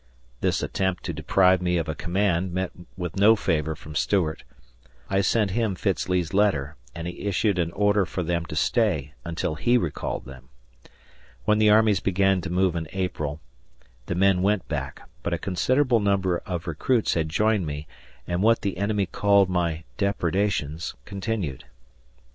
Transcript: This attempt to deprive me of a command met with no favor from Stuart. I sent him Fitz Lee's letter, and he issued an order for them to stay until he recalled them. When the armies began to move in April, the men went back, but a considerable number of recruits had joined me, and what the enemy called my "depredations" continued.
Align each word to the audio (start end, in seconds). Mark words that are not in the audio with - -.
This 0.39 0.63
attempt 0.63 1.03
to 1.03 1.13
deprive 1.13 1.61
me 1.61 1.77
of 1.77 1.87
a 1.87 1.93
command 1.93 2.51
met 2.53 2.71
with 2.97 3.17
no 3.17 3.35
favor 3.35 3.75
from 3.75 3.93
Stuart. 3.93 4.41
I 5.11 5.21
sent 5.21 5.51
him 5.51 5.75
Fitz 5.75 6.09
Lee's 6.09 6.33
letter, 6.33 6.75
and 6.95 7.05
he 7.05 7.27
issued 7.27 7.59
an 7.59 7.71
order 7.73 8.07
for 8.07 8.23
them 8.23 8.47
to 8.47 8.55
stay 8.55 9.13
until 9.23 9.53
he 9.53 9.77
recalled 9.77 10.25
them. 10.25 10.49
When 11.45 11.59
the 11.59 11.69
armies 11.69 11.99
began 11.99 12.41
to 12.41 12.49
move 12.49 12.75
in 12.75 12.87
April, 12.93 13.41
the 14.07 14.15
men 14.15 14.41
went 14.41 14.67
back, 14.67 15.07
but 15.21 15.33
a 15.33 15.37
considerable 15.37 15.99
number 15.99 16.39
of 16.47 16.65
recruits 16.65 17.13
had 17.13 17.29
joined 17.29 17.67
me, 17.67 17.85
and 18.25 18.41
what 18.41 18.61
the 18.61 18.77
enemy 18.77 19.05
called 19.05 19.49
my 19.49 19.83
"depredations" 19.99 20.95
continued. 21.05 21.65